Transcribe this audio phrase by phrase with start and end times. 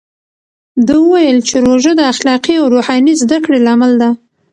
[0.87, 4.09] ده وویل چې روژه د اخلاقي او روحاني زده کړې لامل ده.